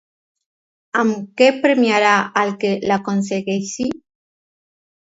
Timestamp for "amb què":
1.01-1.49